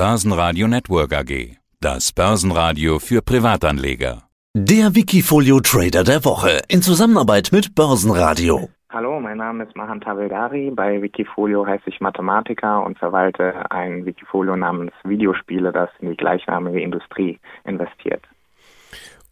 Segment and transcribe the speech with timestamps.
[0.00, 1.58] Börsenradio Network AG.
[1.78, 4.22] Das Börsenradio für Privatanleger.
[4.56, 8.70] Der Wikifolio Trader der Woche in Zusammenarbeit mit Börsenradio.
[8.88, 10.70] Hallo, mein Name ist Mahan Tavildari.
[10.70, 16.80] Bei Wikifolio heiße ich Mathematiker und verwalte ein Wikifolio namens Videospiele, das in die gleichnamige
[16.80, 18.24] Industrie investiert.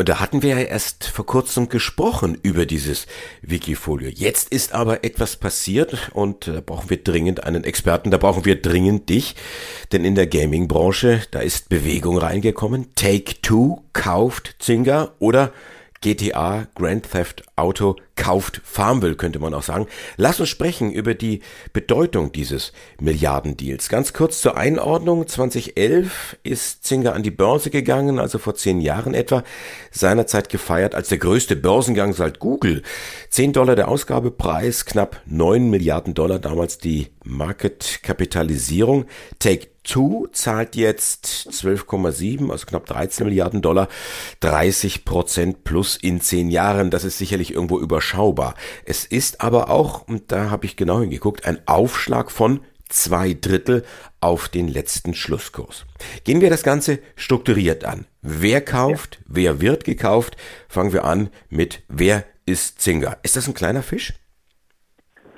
[0.01, 3.09] Und da hatten wir ja erst vor kurzem gesprochen über dieses
[3.43, 4.09] Wikifolio.
[4.09, 8.63] Jetzt ist aber etwas passiert und da brauchen wir dringend einen Experten, da brauchen wir
[8.63, 9.35] dringend dich,
[9.91, 12.95] denn in der Gaming-Branche, da ist Bewegung reingekommen.
[12.95, 15.53] Take Two kauft Zynga oder
[16.01, 19.87] GTA Grand Theft Auto kauft Farmville, könnte man auch sagen.
[20.17, 21.41] Lass uns sprechen über die
[21.73, 23.89] Bedeutung dieses Milliardendeals.
[23.89, 25.27] Ganz kurz zur Einordnung.
[25.27, 29.45] 2011 ist Zinger an die Börse gegangen, also vor zehn Jahren etwa.
[29.91, 32.83] Seinerzeit gefeiert als der größte Börsengang seit Google.
[33.31, 39.07] 10 Dollar der Ausgabepreis, knapp 9 Milliarden Dollar damals die Marketkapitalisierung.
[39.39, 43.89] Take Two zahlt jetzt 12,7, also knapp 13 Milliarden Dollar,
[44.41, 46.91] 30 Prozent plus in zehn Jahren.
[46.91, 48.55] Das ist sicherlich irgendwo überschaubar.
[48.85, 53.83] Es ist aber auch, und da habe ich genau hingeguckt, ein Aufschlag von zwei Drittel
[54.21, 55.87] auf den letzten Schlusskurs.
[56.25, 58.07] Gehen wir das Ganze strukturiert an.
[58.21, 59.17] Wer kauft?
[59.21, 59.25] Ja.
[59.29, 60.37] Wer wird gekauft?
[60.69, 63.17] Fangen wir an mit wer ist Zinger?
[63.23, 64.13] Ist das ein kleiner Fisch?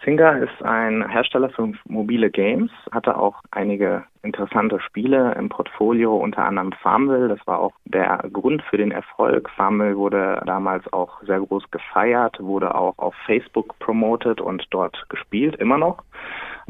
[0.03, 6.45] Zynga ist ein Hersteller für mobile Games, hatte auch einige interessante Spiele im Portfolio, unter
[6.45, 7.29] anderem Farmville.
[7.29, 9.51] Das war auch der Grund für den Erfolg.
[9.51, 15.57] Farmville wurde damals auch sehr groß gefeiert, wurde auch auf Facebook promoted und dort gespielt,
[15.57, 16.03] immer noch.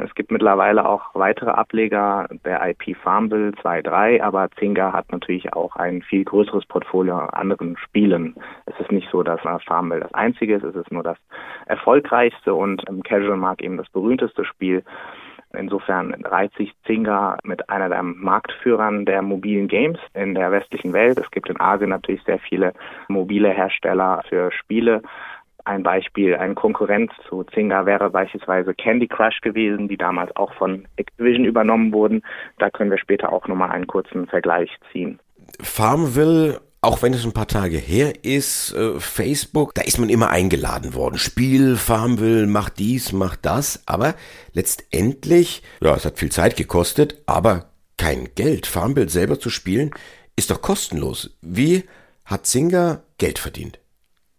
[0.02, 5.76] Es gibt mittlerweile auch weitere Ableger der IP Farmville 2.3, aber Zynga hat natürlich auch
[5.76, 8.34] ein viel größeres Portfolio an anderen Spielen.
[8.66, 11.18] Es ist nicht so, dass Farmville das einzige ist, es ist nur das
[11.66, 14.82] erfolgreichste und im Casual Markt eben das berühmteste Spiel.
[15.52, 21.18] Insofern reiht sich Zynga mit einer der Marktführern der mobilen Games in der westlichen Welt.
[21.18, 22.72] Es gibt in Asien natürlich sehr viele
[23.08, 25.02] mobile Hersteller für Spiele.
[25.64, 30.86] Ein Beispiel, ein Konkurrent zu Zynga wäre beispielsweise Candy Crush gewesen, die damals auch von
[30.96, 32.22] Activision übernommen wurden.
[32.58, 35.18] Da können wir später auch nochmal einen kurzen Vergleich ziehen.
[35.60, 40.30] Farmville auch wenn es ein paar Tage her ist, äh, Facebook, da ist man immer
[40.30, 41.18] eingeladen worden.
[41.18, 43.82] Spiel, Farmville, mach dies, mach das.
[43.84, 44.14] Aber
[44.54, 47.66] letztendlich, ja, es hat viel Zeit gekostet, aber
[47.98, 48.66] kein Geld.
[48.66, 49.90] Farmville selber zu spielen,
[50.36, 51.36] ist doch kostenlos.
[51.42, 51.84] Wie
[52.24, 53.78] hat Zynga Geld verdient?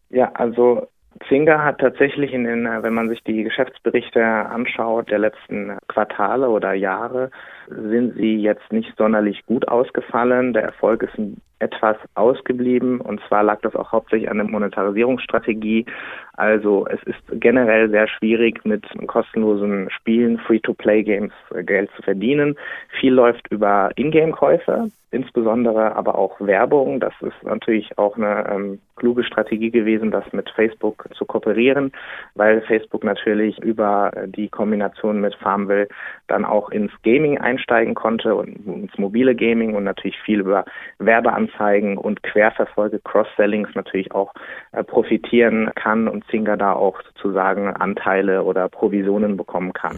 [0.09, 0.88] Ja, also
[1.27, 6.73] Zynga hat tatsächlich in den, wenn man sich die Geschäftsberichte anschaut, der letzten Quartale oder
[6.73, 7.31] Jahre,
[7.67, 10.53] sind sie jetzt nicht sonderlich gut ausgefallen.
[10.53, 11.17] Der Erfolg ist
[11.61, 15.85] etwas ausgeblieben und zwar lag das auch hauptsächlich an der Monetarisierungsstrategie.
[16.33, 21.33] Also es ist generell sehr schwierig mit kostenlosen Spielen, Free-to-Play-Games
[21.66, 22.55] Geld zu verdienen.
[23.00, 27.00] Viel läuft über Ingame-Käufe insbesondere aber auch Werbung.
[27.00, 31.91] Das ist natürlich auch eine ähm, kluge Strategie gewesen, das mit Facebook zu kooperieren,
[32.35, 35.89] weil Facebook natürlich über die Kombination mit Farmville
[36.27, 40.66] dann auch ins Gaming einsteigen konnte und ins mobile Gaming und natürlich viel über
[41.00, 41.50] Werbeanzeigen
[41.97, 44.34] und Querverfolge, Cross-Sellings natürlich auch
[44.72, 49.97] äh, profitieren kann und Zynga da auch sozusagen Anteile oder Provisionen bekommen kann.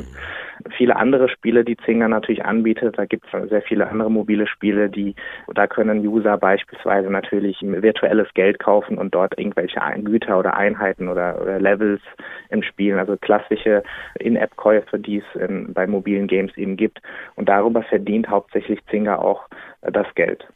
[0.78, 4.90] Viele andere Spiele, die Zynga natürlich anbietet, da gibt es sehr viele andere mobile Spiele,
[4.90, 5.16] die
[5.54, 11.42] da können User beispielsweise natürlich virtuelles Geld kaufen und dort irgendwelche Güter oder Einheiten oder,
[11.42, 12.02] oder Levels
[12.50, 13.84] im Spielen, also klassische
[14.20, 17.02] In-App-Käufe, die es bei mobilen Games eben gibt.
[17.36, 19.48] Und darüber verdient hauptsächlich Zynga auch
[19.82, 20.48] äh, das Geld.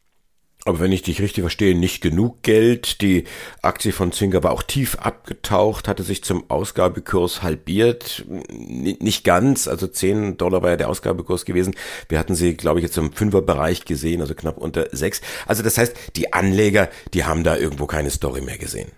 [0.67, 3.00] Aber wenn ich dich richtig verstehe, nicht genug Geld.
[3.01, 3.23] Die
[3.61, 8.25] Aktie von Zynga war auch tief abgetaucht, hatte sich zum Ausgabekurs halbiert.
[8.28, 11.73] nicht ganz, also 10 Dollar war ja der Ausgabekurs gewesen.
[12.09, 15.22] Wir hatten sie, glaube ich, jetzt im Fünferbereich gesehen, also knapp unter 6.
[15.45, 18.91] Also das heißt, die Anleger, die haben da irgendwo keine Story mehr gesehen.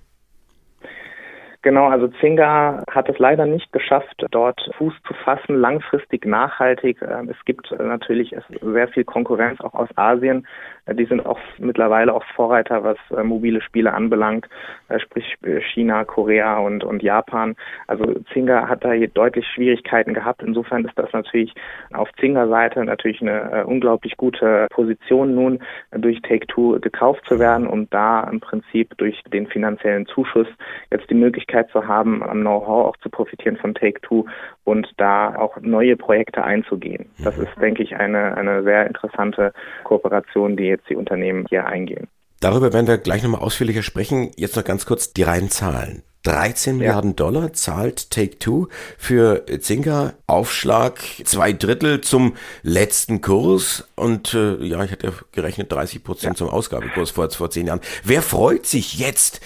[1.61, 7.01] Genau, also Zynga hat es leider nicht geschafft, dort Fuß zu fassen, langfristig nachhaltig.
[7.01, 10.47] Ähm, es gibt natürlich sehr viel Konkurrenz auch aus Asien.
[10.85, 14.47] Äh, die sind auch mittlerweile auch Vorreiter, was äh, mobile Spiele anbelangt,
[14.87, 15.35] äh, sprich
[15.73, 17.57] China, Korea und, und Japan.
[17.87, 20.41] Also Zynga hat da hier deutlich Schwierigkeiten gehabt.
[20.41, 21.53] Insofern ist das natürlich
[21.91, 25.59] auf Zynga-Seite natürlich eine unglaublich gute Position nun
[25.91, 30.47] durch Take-Two gekauft zu werden und da im Prinzip durch den finanziellen Zuschuss
[30.89, 34.25] jetzt die Möglichkeit Möglichkeit zu haben, am Know-how auch zu profitieren von Take-Two
[34.63, 37.09] und da auch neue Projekte einzugehen.
[37.23, 39.53] Das ist, denke ich, eine, eine sehr interessante
[39.83, 42.07] Kooperation, die jetzt die Unternehmen hier eingehen.
[42.39, 44.31] Darüber werden wir gleich nochmal ausführlicher sprechen.
[44.37, 46.03] Jetzt noch ganz kurz die reinen Zahlen.
[46.23, 46.77] 13 ja.
[46.79, 48.67] Milliarden Dollar zahlt Take-Two
[48.97, 56.03] für Zynga Aufschlag zwei Drittel zum letzten Kurs und äh, ja, ich hatte gerechnet 30
[56.03, 56.45] Prozent ja.
[56.45, 57.79] zum Ausgabekurs vor, vor zehn Jahren.
[58.03, 59.39] Wer freut sich jetzt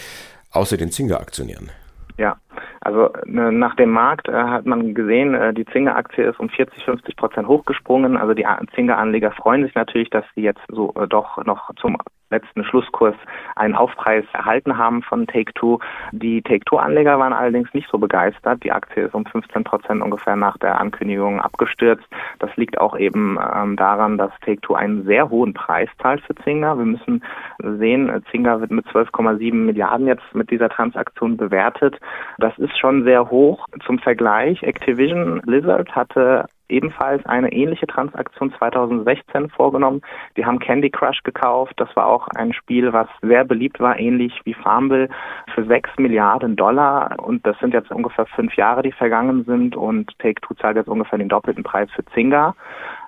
[0.52, 1.70] außer den Zynga-Aktionären?
[2.18, 2.38] Ja,
[2.84, 6.84] also ne, nach dem Markt äh, hat man gesehen, äh, die Zinger-Aktie ist um 40,
[6.84, 8.18] 50 Prozent hochgesprungen.
[8.18, 8.46] Also die
[8.76, 11.98] Zinger-Anleger freuen sich natürlich, dass sie jetzt so äh, doch noch zum
[12.34, 13.16] letzten Schlusskurs
[13.56, 15.80] einen Aufpreis erhalten haben von Take-Two.
[16.12, 18.64] Die Take-Two-Anleger waren allerdings nicht so begeistert.
[18.64, 22.06] Die Aktie ist um 15 Prozent ungefähr nach der Ankündigung abgestürzt.
[22.40, 26.78] Das liegt auch eben ähm, daran, dass Take-Two einen sehr hohen Preis zahlt für Zynga.
[26.78, 27.24] Wir müssen
[27.60, 32.00] sehen, Zynga wird mit 12,7 Milliarden jetzt mit dieser Transaktion bewertet.
[32.40, 33.66] Das ist schon sehr hoch.
[33.86, 40.02] Zum Vergleich, Activision Blizzard hatte ebenfalls eine ähnliche Transaktion 2016 vorgenommen.
[40.38, 41.74] Die haben Candy Crush gekauft.
[41.78, 45.10] Das war auch ein Spiel, was sehr beliebt war, ähnlich wie Farmville,
[45.54, 47.16] für 6 Milliarden Dollar.
[47.20, 49.76] Und das sind jetzt ungefähr fünf Jahre, die vergangen sind.
[49.76, 52.56] Und Take-Two zahlt jetzt ungefähr den doppelten Preis für Zynga.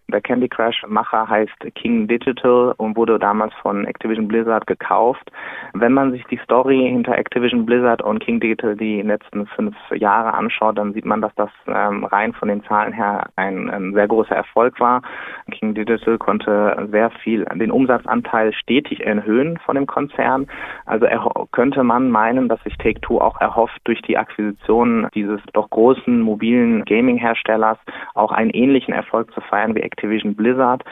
[0.08, 5.32] Der Candy Crush Macher heißt King Digital und wurde damals von Activision Blizzard gekauft.
[5.74, 10.36] Wenn man sich die Story hinter Activision Blizzard und King Digital die letzten fünf Jahre
[10.36, 14.08] anschaut, dann sieht man, dass das ähm, rein von den Zahlen her ein, ein sehr
[14.08, 15.02] großer Erfolg war.
[15.50, 20.46] King Digital konnte sehr viel den Umsatzanteil stetig erhöhen von dem Konzern.
[20.86, 21.08] Also
[21.52, 26.86] könnte man meinen, dass sich Take-Two auch erhofft, durch die Akquisition dieses doch großen mobilen
[26.86, 27.80] Gaming-Herstellers
[28.14, 30.84] auch einen ähnlichen Erfolg zu feiern wie Activision Blizzard.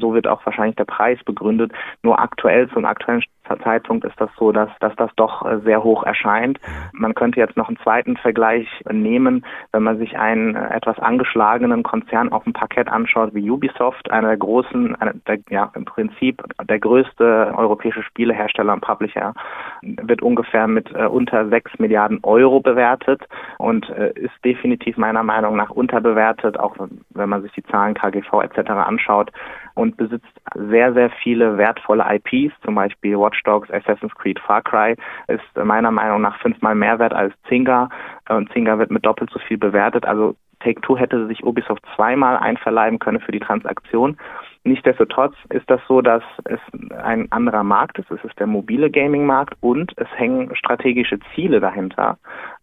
[0.00, 1.72] So wird auch wahrscheinlich der Preis begründet.
[2.02, 3.22] Nur aktuell zum aktuellen
[3.62, 6.58] Zeitpunkt ist das so, dass, dass das doch äh, sehr hoch erscheint.
[6.92, 11.82] Man könnte jetzt noch einen zweiten Vergleich nehmen, wenn man sich einen äh, etwas angeschlagenen
[11.82, 16.42] Konzern auf dem Parkett anschaut wie Ubisoft, einer der großen, einer der, ja im Prinzip
[16.62, 19.34] der größte europäische Spielehersteller und Publisher,
[19.82, 23.22] wird ungefähr mit äh, unter 6 Milliarden Euro bewertet
[23.58, 26.76] und äh, ist definitiv meiner Meinung nach unterbewertet, auch
[27.10, 28.70] wenn man sich die Zahlen KGV etc.
[28.70, 29.30] anschaut
[29.74, 34.96] und besitzt sehr, sehr viele wertvolle IPs, zum Beispiel Watch Dogs, Assassin's Creed, Far Cry,
[35.28, 37.88] ist meiner Meinung nach fünfmal mehr wert als Zynga
[38.28, 40.06] und Zynga wird mit doppelt so viel bewertet.
[40.06, 44.16] Also Take-Two hätte sich Ubisoft zweimal einverleiben können für die Transaktion.
[44.64, 46.60] Nichtsdestotrotz ist das so, dass es
[47.02, 48.10] ein anderer Markt ist.
[48.12, 52.16] Es ist der mobile Gaming-Markt und es hängen strategische Ziele dahinter.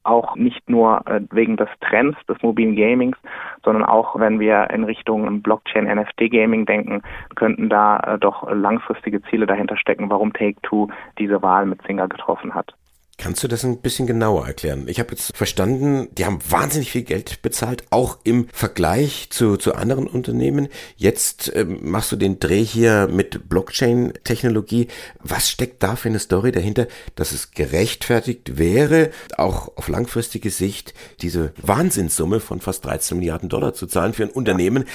[0.03, 3.17] Auch nicht nur äh, wegen des Trends des mobilen Gamings,
[3.65, 7.01] sondern auch wenn wir in Richtung Blockchain, NFT-Gaming denken,
[7.35, 10.87] könnten da äh, doch langfristige Ziele dahinter stecken, warum Take-Two
[11.17, 12.73] diese Wahl mit Singer getroffen hat.
[13.19, 14.87] Kannst du das ein bisschen genauer erklären?
[14.87, 19.75] Ich habe jetzt verstanden, die haben wahnsinnig viel Geld bezahlt, auch im Vergleich zu, zu
[19.75, 20.69] anderen Unternehmen.
[20.95, 24.87] Jetzt ähm, machst du den Dreh hier mit Blockchain-Technologie.
[25.21, 30.93] Was steckt da für eine Story dahinter, dass es gerechtfertigt wäre, auch auf langfristige Sicht
[31.21, 34.85] diese Wahnsinnssumme von fast 13 Milliarden Dollar zu zahlen für ein Unternehmen,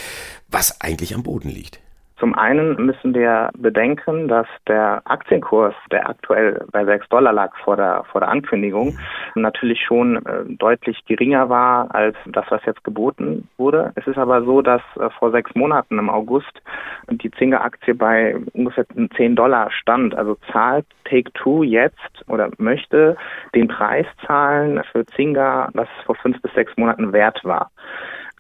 [0.48, 1.83] was eigentlich am Boden liegt?
[2.18, 7.76] Zum einen müssen wir bedenken, dass der Aktienkurs, der aktuell bei 6 Dollar lag vor
[7.76, 8.96] der, vor der Ankündigung,
[9.34, 13.92] natürlich schon äh, deutlich geringer war als das, was jetzt geboten wurde.
[13.96, 16.62] Es ist aber so, dass äh, vor sechs Monaten im August
[17.10, 20.14] die Zinger-Aktie bei ungefähr 10 Dollar stand.
[20.14, 23.16] Also zahlt Take-Two jetzt oder möchte
[23.54, 27.70] den Preis zahlen für Zinger, was vor fünf bis sechs Monaten wert war.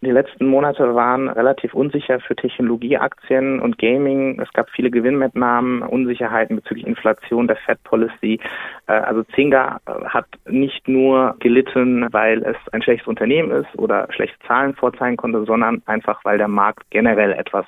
[0.02, 4.38] Die letzten Monate waren relativ unsicher für Technologieaktien und Gaming.
[4.40, 8.38] Es gab viele Gewinnmitnahmen, Unsicherheiten bezüglich Inflation, der Fed Policy.
[8.86, 14.06] Äh, also Zynga äh, hat nicht nur gelitten, weil es ein schlechtes Unternehmen ist oder
[14.12, 17.64] schlechte Zahlen vorzeigen konnte, sondern einfach, weil der Markt generell etwas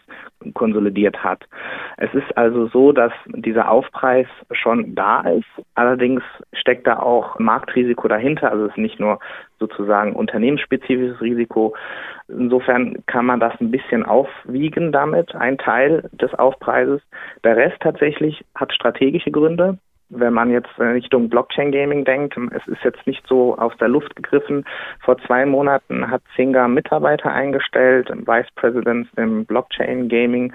[0.55, 1.45] konsolidiert hat.
[1.97, 5.47] Es ist also so, dass dieser Aufpreis schon da ist.
[5.75, 6.23] Allerdings
[6.53, 8.51] steckt da auch Marktrisiko dahinter.
[8.51, 9.19] Also es ist nicht nur
[9.59, 11.75] sozusagen unternehmensspezifisches Risiko.
[12.29, 17.01] Insofern kann man das ein bisschen aufwiegen damit, ein Teil des Aufpreises.
[17.45, 22.83] Der Rest tatsächlich hat strategische Gründe wenn man jetzt Richtung Blockchain Gaming denkt, es ist
[22.85, 24.65] jetzt nicht so aus der Luft gegriffen.
[25.01, 30.53] Vor zwei Monaten hat Zynga Mitarbeiter eingestellt, Vice President im Blockchain Gaming.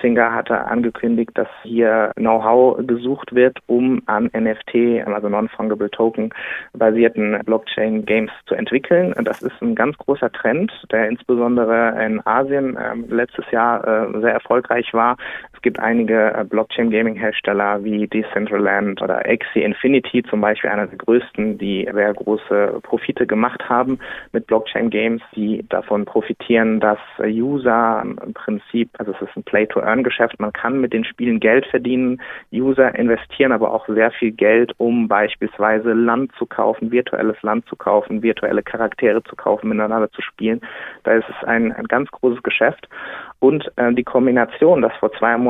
[0.00, 6.30] Zynga hatte angekündigt, dass hier Know-how gesucht wird, um an NFT, also Non-Fungible Token
[6.72, 9.14] basierten Blockchain Games zu entwickeln.
[9.24, 14.32] Das ist ein ganz großer Trend, der insbesondere in Asien äh, letztes Jahr äh, sehr
[14.32, 15.16] erfolgreich war.
[15.58, 21.58] Es gibt einige äh, Blockchain-Gaming-Hersteller wie Decentraland oder Axie Infinity zum Beispiel, einer der größten,
[21.58, 23.98] die sehr große Profite gemacht haben
[24.30, 30.52] mit Blockchain-Games, die davon profitieren, dass User im Prinzip, also es ist ein Play-to-Earn-Geschäft, man
[30.52, 32.22] kann mit den Spielen Geld verdienen,
[32.52, 37.74] User investieren aber auch sehr viel Geld, um beispielsweise Land zu kaufen, virtuelles Land zu
[37.74, 40.60] kaufen, virtuelle Charaktere zu kaufen, miteinander zu spielen.
[41.02, 42.88] Da ist es ein, ein ganz großes Geschäft.
[43.40, 45.47] Und äh, die Kombination, dass vor zwei Monaten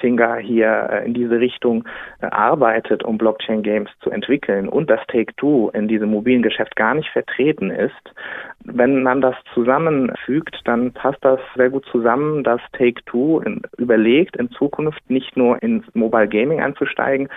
[0.00, 1.84] Finger hier äh, in diese Richtung
[2.20, 7.08] äh, arbeitet, um Blockchain-Games zu entwickeln und dass Take-Two in diesem mobilen Geschäft gar nicht
[7.10, 8.14] vertreten ist,
[8.64, 13.42] wenn man das zusammenfügt, dann passt das sehr gut zusammen, dass Take-Two
[13.76, 17.28] überlegt, in Zukunft nicht nur ins Mobile Gaming einzusteigen,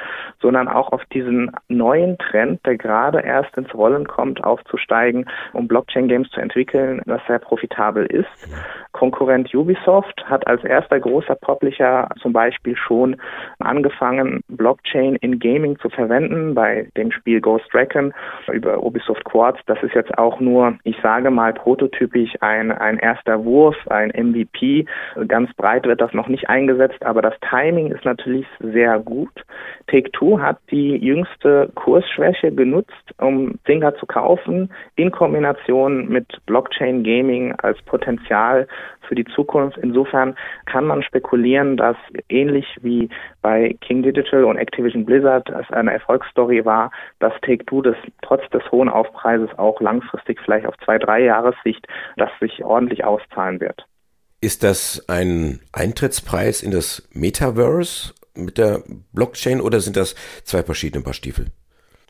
[0.42, 6.30] sondern auch auf diesen neuen Trend, der gerade erst ins Rollen kommt, aufzusteigen, um Blockchain-Games
[6.32, 8.28] zu entwickeln, was sehr profitabel ist.
[8.94, 13.18] Konkurrent Ubisoft hat als erster großer Publisher zum Beispiel schon
[13.60, 18.14] angefangen, Blockchain in Gaming zu verwenden, bei dem Spiel Ghost Recon
[18.52, 19.60] über Ubisoft Quartz.
[19.66, 24.86] Das ist jetzt auch nur, ich sage mal, prototypisch ein, ein erster Wurf, ein MVP.
[25.28, 29.32] Ganz breit wird das noch nicht eingesetzt, aber das Timing ist natürlich sehr gut.
[29.88, 37.54] Take-Two hat die jüngste Kursschwäche genutzt, um Zynga zu kaufen, in Kombination mit Blockchain Gaming
[37.56, 38.68] als Potenzial
[39.08, 39.78] für die Zukunft.
[39.78, 41.96] Insofern kann man spekulieren, dass
[42.30, 43.10] ähnlich wie
[43.42, 48.70] bei King Digital und Activision Blizzard es eine Erfolgsstory war, dass Take-Two das trotz des
[48.72, 51.88] hohen Aufpreises auch langfristig vielleicht auf zwei, drei Jahressicht
[52.18, 53.86] das sich ordentlich auszahlen wird.
[54.42, 58.84] Ist das ein Eintrittspreis in das Metaverse mit der
[59.14, 61.48] Blockchain oder sind das zwei verschiedene Paar Stiefel?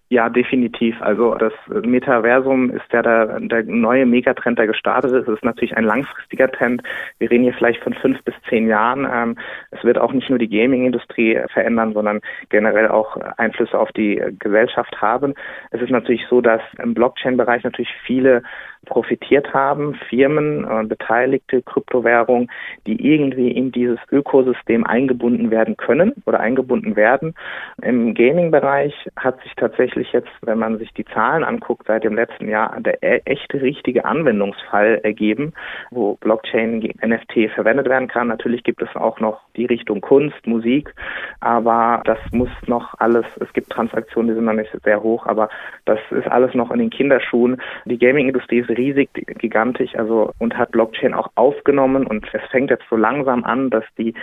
[0.10, 0.96] Ja, definitiv.
[1.02, 5.28] Also das Metaversum ist ja der, der neue Megatrend, der gestartet ist.
[5.28, 6.82] Es ist natürlich ein langfristiger Trend.
[7.20, 9.06] Wir reden hier vielleicht von fünf bis zehn Jahren.
[9.12, 9.36] Ähm,
[9.72, 15.02] es wird auch nicht nur die Gaming-Industrie verändern, sondern generell auch Einflüsse auf die Gesellschaft
[15.02, 15.34] haben.
[15.72, 18.44] Es ist natürlich so, dass im Blockchain-Bereich natürlich viele
[18.88, 22.50] profitiert haben, Firmen, äh, beteiligte Kryptowährungen,
[22.86, 27.36] die irgendwie in dieses Ökosystem eingebunden werden können oder eingebunden werden.
[27.82, 32.48] Im Gaming-Bereich hat sich tatsächlich jetzt, wenn man sich die Zahlen anguckt, seit dem letzten
[32.50, 35.54] Jahr der e-, echte richtige Anwendungsfall ergeben,
[35.92, 38.28] wo Blockchain NFT verwendet werden kann.
[38.28, 40.94] Natürlich gibt es auch noch die Richtung Kunst, Musik,
[41.40, 45.50] aber das muss noch alles, es gibt Transaktionen, die sind noch nicht sehr hoch, aber
[45.86, 47.62] das ist alles noch in den Kinderschuhen.
[47.86, 52.06] Die Gaming-Industrie ist riesig, gigantisch, also und hat Blockchain auch aufgenommen.
[52.08, 54.14] Und es fängt jetzt so langsam an, dass die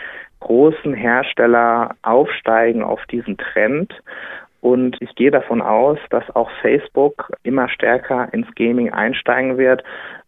[0.41, 3.93] großen Hersteller aufsteigen auf diesen Trend.
[4.61, 9.85] Und ich gehe davon aus, dass auch Facebook immer stärker ins Gaming einsteigen wird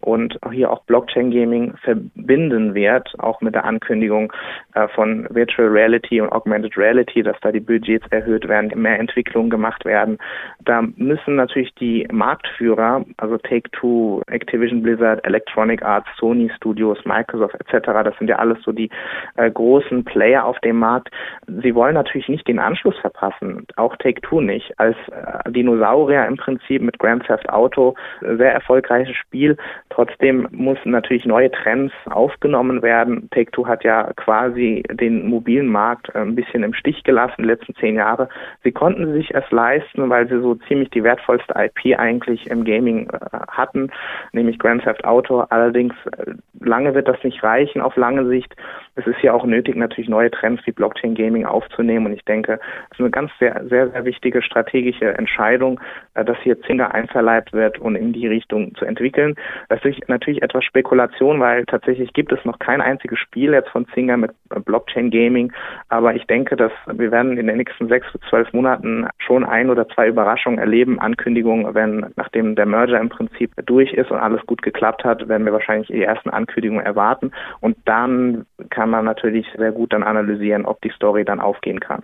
[0.07, 4.33] und hier auch Blockchain Gaming verbinden wird, auch mit der Ankündigung
[4.75, 9.51] äh, von Virtual Reality und Augmented Reality, dass da die Budgets erhöht werden, mehr Entwicklungen
[9.51, 10.19] gemacht werden.
[10.65, 17.89] Da müssen natürlich die Marktführer, also Take-Two, Activision Blizzard, Electronic Arts, Sony Studios, Microsoft etc.,
[18.05, 18.91] das sind ja alles so die
[19.35, 21.11] äh, großen Player auf dem Markt.
[21.49, 24.73] Sie wollen natürlich nicht den Anschluss verpassen, auch Take-Two nicht.
[24.79, 29.57] Als äh, Dinosaurier im Prinzip mit Grand Theft Auto, sehr erfolgreiches Spiel,
[29.97, 33.31] Trotzdem mussten natürlich neue Trends aufgenommen werden.
[33.31, 37.75] Take-Two hat ja quasi den mobilen Markt äh, ein bisschen im Stich gelassen die letzten
[37.77, 38.29] zehn Jahre.
[38.63, 43.09] Sie konnten sich es leisten, weil sie so ziemlich die wertvollste IP eigentlich im Gaming
[43.09, 43.91] äh, hatten,
[44.33, 45.47] nämlich Grand Theft Auto.
[45.49, 48.55] Allerdings äh, lange wird das nicht reichen auf lange Sicht.
[48.97, 52.05] Es ist ja auch nötig, natürlich neue Trends wie Blockchain Gaming aufzunehmen.
[52.05, 52.61] Und ich denke,
[52.91, 55.81] es ist eine ganz sehr, sehr, sehr wichtige strategische Entscheidung,
[56.13, 59.37] dass hier Zynga einverleibt wird und in die Richtung zu entwickeln.
[59.71, 63.87] Das ist natürlich etwas Spekulation, weil tatsächlich gibt es noch kein einziges Spiel jetzt von
[63.89, 64.33] Zynga mit
[64.65, 65.53] Blockchain Gaming.
[65.89, 69.71] Aber ich denke, dass wir werden in den nächsten sechs bis zwölf Monaten schon ein
[69.71, 74.45] oder zwei Überraschungen erleben, Ankündigungen, wenn nachdem der Merger im Prinzip durch ist und alles
[74.47, 77.33] gut geklappt hat, werden wir wahrscheinlich die ersten Ankündigungen erwarten.
[77.61, 82.03] Und dann kann man natürlich sehr gut dann analysieren, ob die Story dann aufgehen kann.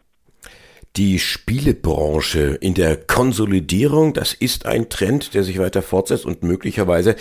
[0.97, 7.17] Die Spielebranche in der Konsolidierung, das ist ein Trend, der sich weiter fortsetzt und möglicherweise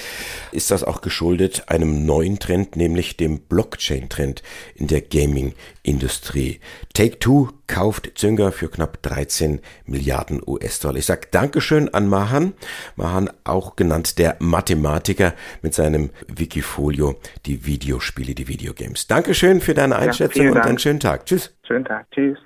[0.51, 4.43] ist das auch geschuldet einem neuen Trend, nämlich dem Blockchain-Trend
[4.75, 6.59] in der Gaming-Industrie.
[6.93, 10.97] Take-Two kauft Zynga für knapp 13 Milliarden US-Dollar.
[10.97, 12.51] Ich sage Dankeschön an Mahan.
[12.97, 19.07] Mahan auch genannt der Mathematiker mit seinem Wikifolio, die Videospiele, die Videogames.
[19.07, 21.25] Dankeschön für deine Einschätzung ja, und einen schönen Tag.
[21.25, 21.55] Tschüss.
[21.65, 22.11] Schönen Tag.
[22.11, 22.37] Tschüss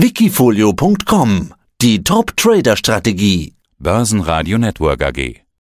[0.00, 3.52] wikifolio.com Die Top-Trader-Strategie.
[3.80, 5.47] Börsenradio Network AG.